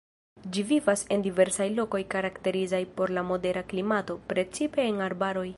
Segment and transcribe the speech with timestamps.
[0.53, 5.49] Ĝi vivas en diversaj lokoj karakterizaj por la modera klimato, precipe en arbaroj.